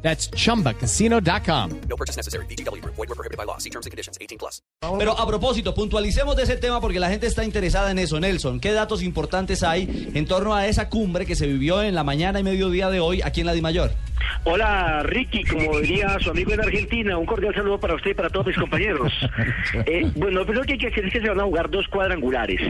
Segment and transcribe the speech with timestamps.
[0.00, 1.70] That's chumbacasino.com.
[1.88, 2.46] No purchase necessary.
[2.46, 2.82] BGW.
[2.84, 3.58] Void were prohibited by law.
[3.58, 4.16] See terms and conditions.
[4.20, 4.62] 18 plus.
[4.98, 8.60] Pero a propósito, puntualicemos de ese tema porque la gente está interesada en eso, Nelson.
[8.60, 12.38] ¿Qué datos importantes hay en torno a esa cumbre que se vivió en la mañana
[12.38, 13.92] y mediodía de hoy aquí en la Dimayor?
[14.50, 18.30] Hola Ricky, como diría su amigo en Argentina, un cordial saludo para usted y para
[18.30, 19.12] todos mis compañeros.
[19.86, 21.86] Eh, bueno, lo primero que hay que decir es que se van a jugar dos
[21.88, 22.60] cuadrangulares.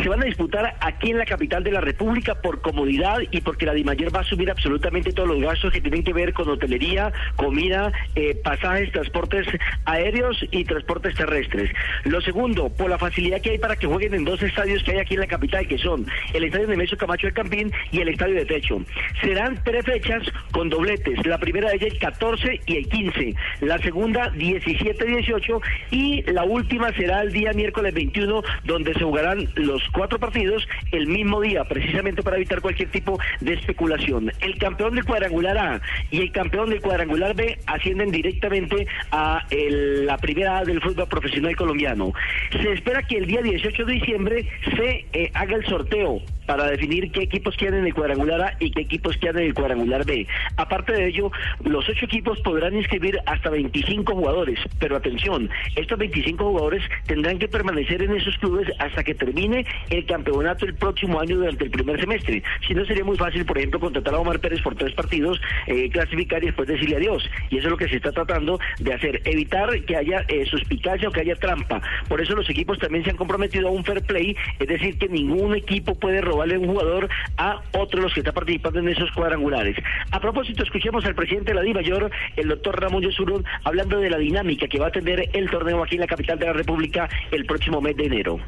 [0.00, 3.64] Se van a disputar aquí en la capital de la República por comodidad y porque
[3.64, 7.12] la Dimayor va a subir absolutamente todos los gastos que tienen que ver con hotelería,
[7.36, 9.46] comida, eh, pasajes, transportes
[9.84, 11.70] aéreos y transportes terrestres.
[12.04, 14.98] Lo segundo, por la facilidad que hay para que jueguen en dos estadios que hay
[14.98, 18.08] aquí en la capital, que son el estadio de Nemesio Camacho del Campín y el
[18.08, 18.80] estadio de Techo.
[19.20, 21.18] Serán tres fechas con dobletes.
[21.28, 23.34] La primera de ellas el 14 y el 15.
[23.60, 25.60] La segunda 17 y 18.
[25.90, 31.06] Y la última será el día miércoles 21, donde se jugarán los cuatro partidos el
[31.06, 34.32] mismo día, precisamente para evitar cualquier tipo de especulación.
[34.40, 40.16] El campeón del cuadrangular A y el campeón del cuadrangular B ascienden directamente a la
[40.18, 42.12] primera A del fútbol profesional colombiano.
[42.52, 47.12] Se espera que el día 18 de diciembre se eh, haga el sorteo para definir
[47.12, 50.26] qué equipos quedan en el cuadrangular A y qué equipos quedan en el cuadrangular B.
[50.56, 51.30] Aparte de ello,
[51.62, 57.48] los ocho equipos podrán inscribir hasta 25 jugadores, pero atención, estos 25 jugadores tendrán que
[57.48, 62.00] permanecer en esos clubes hasta que termine el campeonato el próximo año durante el primer
[62.00, 62.42] semestre.
[62.66, 65.90] Si no, sería muy fácil, por ejemplo, contratar a Omar Pérez por tres partidos, eh,
[65.90, 67.28] clasificar y después decirle adiós.
[67.50, 71.10] Y eso es lo que se está tratando de hacer, evitar que haya eh, suspicacia
[71.10, 71.82] o que haya trampa.
[72.08, 75.10] Por eso los equipos también se han comprometido a un fair play, es decir, que
[75.10, 79.10] ningún equipo puede robarle un jugador a otro de los que está participando en esos
[79.10, 79.76] cuadrangulares.
[80.12, 84.18] A propósito, escuchemos al presidente de la DIMAYOR, el doctor Ramón Yesurún, hablando de la
[84.18, 87.44] dinámica que va a tener el torneo aquí en la capital de la República el
[87.44, 88.38] próximo mes de enero.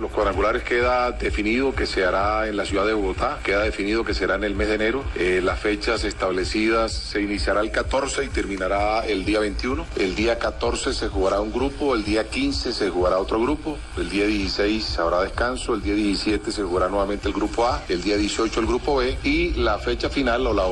[0.00, 4.12] Los cuadrangulares queda definido que se hará en la ciudad de Bogotá, queda definido que
[4.12, 5.04] será en el mes de enero.
[5.14, 9.86] Eh, las fechas establecidas se iniciará el 14 y terminará el día 21.
[9.96, 14.10] El día 14 se jugará un grupo, el día 15 se jugará otro grupo, el
[14.10, 18.16] día 16 habrá descanso, el día 17 se jugará nuevamente el grupo A, el día
[18.16, 20.66] 18 el grupo B y la fecha final o la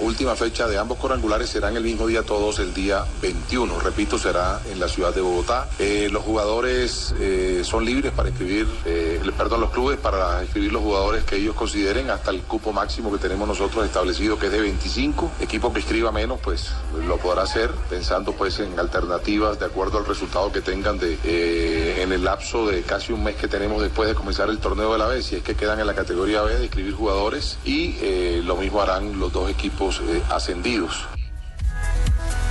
[0.00, 3.80] última fecha de ambos cuadrangulares serán el mismo día todos el día 21.
[3.80, 5.68] Repito, será en la ciudad de Bogotá.
[5.78, 8.51] Eh, los jugadores eh, son libres para escribir,
[8.84, 13.10] eh, perdón, los clubes para escribir los jugadores que ellos consideren hasta el cupo máximo
[13.10, 15.30] que tenemos nosotros establecido que es de 25.
[15.40, 16.70] Equipo que escriba menos, pues
[17.06, 22.02] lo podrá hacer pensando pues en alternativas de acuerdo al resultado que tengan de eh,
[22.02, 24.98] en el lapso de casi un mes que tenemos después de comenzar el torneo de
[24.98, 28.42] la B, si es que quedan en la categoría B de escribir jugadores y eh,
[28.44, 31.06] lo mismo harán los dos equipos eh, ascendidos.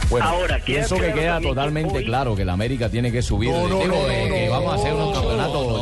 [0.09, 3.50] Bueno, Ahora, pienso que queda totalmente hoy- claro que la América tiene que subir.
[3.50, 5.81] No, no, Digo, que no, vamos a hacer un no, campeonato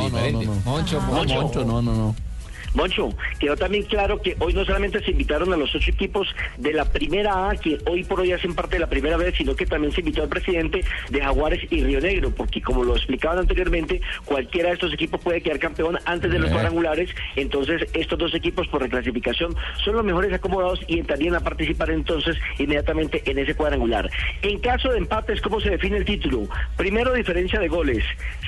[0.82, 1.02] no, no, diferente.
[1.02, 1.02] no, no.
[1.02, 1.42] Moncho, Moncho.
[1.42, 2.29] Moncho, no, no, no.
[2.74, 3.10] Moncho,
[3.40, 6.86] quedó también claro que hoy no solamente se invitaron a los ocho equipos de la
[6.86, 9.94] primera A, que hoy por hoy hacen parte de la primera vez, sino que también
[9.94, 14.70] se invitó al presidente de Jaguares y Río Negro, porque como lo explicaban anteriormente, cualquiera
[14.70, 16.54] de estos equipos puede quedar campeón antes de los Eh.
[16.54, 21.90] cuadrangulares, entonces estos dos equipos por reclasificación son los mejores acomodados y entrarían a participar
[21.92, 24.10] entonces inmediatamente en ese cuadrangular.
[24.42, 26.48] En caso de empates, ¿cómo se define el título?
[26.78, 28.04] Primero, diferencia de goles.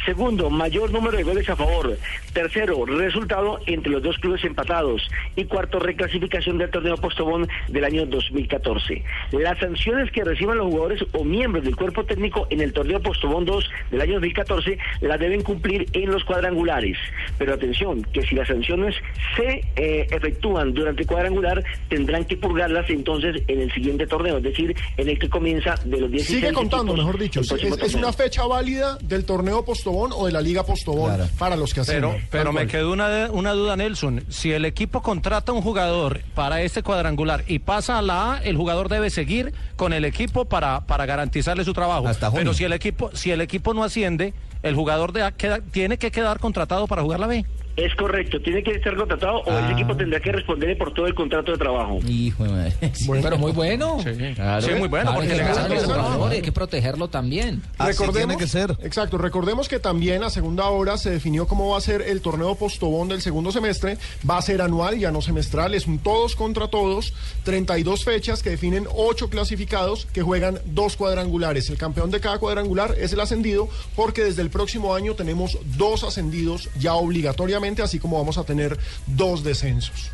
[0.05, 1.97] Segundo, mayor número de goles a favor.
[2.33, 5.07] Tercero, resultado entre los dos clubes empatados.
[5.35, 9.03] Y cuarto, reclasificación del torneo Postobón del año 2014.
[9.31, 13.45] Las sanciones que reciban los jugadores o miembros del cuerpo técnico en el torneo Postobón
[13.45, 16.97] 2 del año 2014 las deben cumplir en los cuadrangulares.
[17.38, 18.95] Pero atención, que si las sanciones
[19.35, 24.44] se eh, efectúan durante el cuadrangular, tendrán que purgarlas entonces en el siguiente torneo, es
[24.44, 27.41] decir, en el que comienza de los 16 Sigue contando, mejor dicho.
[27.41, 31.30] Es, una fecha válida del torneo Postobón o de la Liga Postobón Claro.
[31.38, 31.95] para los que hacen.
[31.95, 34.00] Pero, pero me quedó una, una duda, Nelson.
[34.30, 38.57] Si el equipo contrata un jugador para este cuadrangular y pasa a la A, el
[38.57, 42.07] jugador debe seguir con el equipo para, para garantizarle su trabajo.
[42.07, 44.33] Hasta pero si el equipo, si el equipo no asciende,
[44.63, 47.45] el jugador de A queda- tiene que quedar contratado para jugar la B.
[47.75, 49.62] Es correcto, tiene que estar contratado o Ah.
[49.63, 52.00] ese equipo tendrá que responder por todo el contrato de trabajo.
[52.07, 52.73] Hijo de madre.
[53.21, 53.97] Pero muy bueno.
[54.01, 56.35] Sí, muy bueno, Claro, porque hay le que los jugadores.
[56.38, 57.62] hay que protegerlo también.
[57.79, 58.41] Recordemos,
[58.83, 62.56] Exacto, recordemos que también a segunda hora se definió cómo va a ser el torneo
[62.56, 63.97] postobón del segundo semestre.
[64.29, 67.13] Va a ser anual, ya no semestral, es un todos contra todos.
[67.44, 71.69] 32 fechas que definen 8 clasificados que juegan dos cuadrangulares.
[71.69, 76.03] El campeón de cada cuadrangular es el ascendido porque desde el próximo año tenemos dos
[76.03, 80.12] ascendidos ya obligatoriamente, así como vamos a tener dos descensos.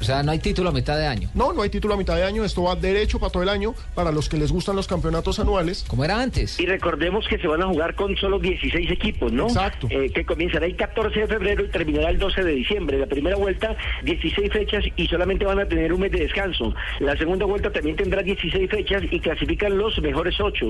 [0.00, 1.30] O sea, no hay título a mitad de año.
[1.34, 3.74] No, no hay título a mitad de año, esto va derecho para todo el año
[3.94, 5.84] para los que les gustan los campeonatos anuales.
[5.88, 6.60] Como era antes.
[6.60, 9.46] Y recordemos que se van a jugar con solo 16 equipos, ¿no?
[9.46, 9.88] Exacto.
[9.90, 12.98] Eh, que comenzará el 14 de febrero y terminará el 12 de diciembre.
[12.98, 13.74] La primera vuelta,
[14.04, 16.74] 16 fechas y solamente van a tener un mes de descanso.
[17.00, 20.66] La segunda vuelta también tendrá 16 fechas y clasifican los mejores ocho.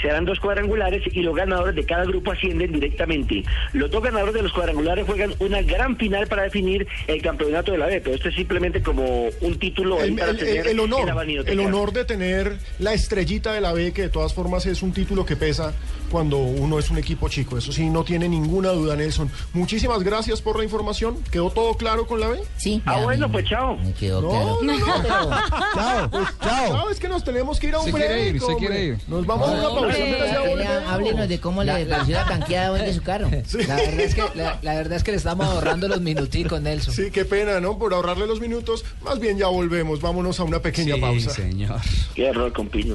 [0.00, 3.44] Se harán dos cuadrangulares y los ganadores de cada grupo ascienden directamente.
[3.72, 7.78] Los dos ganadores de los cuadrangulares juegan una gran final para definir el campeonato de
[7.78, 10.82] la B, pero esto es simplemente como un título el, para el- tener el- la
[10.82, 14.82] honor, el honor de tener la estrellita de la B, que de todas formas es
[14.82, 15.72] un título que pesa
[16.10, 17.56] cuando uno es un equipo chico.
[17.58, 19.30] Eso sí, no tiene ninguna duda, Nelson.
[19.52, 21.16] Muchísimas gracias por la información.
[21.30, 22.40] ¿Quedó todo claro con la B?
[22.56, 22.82] Sí.
[22.86, 23.76] Ah, bueno, pues chao.
[23.76, 24.58] Me quedó No, claro.
[24.62, 25.30] no, no, pero-
[25.74, 26.90] Chao, pues, chao.
[26.90, 28.06] es que nos tenemos que ir a un Se break.
[28.08, 28.98] quiere ir, se quiere ir.
[29.06, 30.92] Nos vamos a una pausa.
[30.92, 33.30] Háblenos de cómo le pareció la tanqueada hoy de su carro.
[33.68, 36.94] La, verdad es que, la, la verdad es que le estamos ahorrando los minuticos, Nelson.
[36.94, 37.78] Sí, qué pena, ¿no?
[37.78, 38.84] Por ahorrarle los minutos.
[39.02, 40.00] Más bien ya volvemos.
[40.00, 41.30] Vámonos a una pequeña pausa.
[41.30, 41.80] señor.
[42.14, 42.94] Qué error con Pino.